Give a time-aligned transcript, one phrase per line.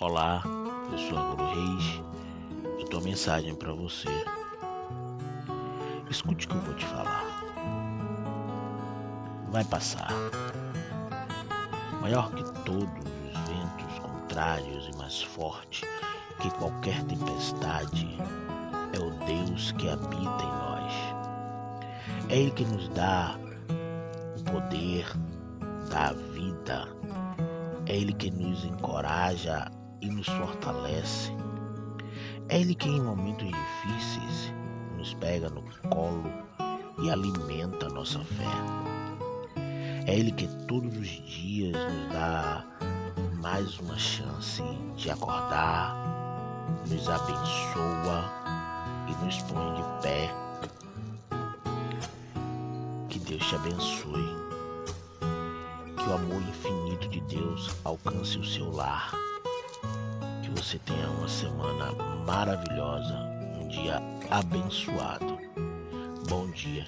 [0.00, 0.44] Olá,
[0.92, 2.00] eu sou Aguro Reis.
[2.78, 4.06] Eu tenho uma mensagem para você.
[6.08, 7.24] Escute o que eu vou te falar.
[9.50, 10.12] Vai passar.
[12.00, 15.84] Maior que todos os ventos contrários e mais forte
[16.40, 18.16] que qualquer tempestade
[18.92, 20.92] é o Deus que habita em nós.
[22.28, 23.36] É Ele que nos dá
[24.38, 25.08] o poder
[25.90, 26.86] da vida.
[27.86, 29.68] É Ele que nos encoraja
[30.00, 31.32] e nos fortalece.
[32.48, 34.52] É Ele que em momentos difíceis
[34.96, 36.24] nos pega no colo
[37.02, 38.44] e alimenta a nossa fé.
[40.06, 42.64] É Ele que todos os dias nos dá
[43.40, 44.62] mais uma chance
[44.96, 45.94] de acordar,
[46.88, 48.24] nos abençoa
[49.08, 50.34] e nos põe de pé.
[53.08, 54.38] Que Deus te abençoe.
[55.96, 59.12] Que o amor infinito de Deus alcance o seu lar
[60.48, 61.92] que você tenha uma semana
[62.26, 63.14] maravilhosa,
[63.60, 65.38] um dia abençoado.
[66.28, 66.86] Bom dia.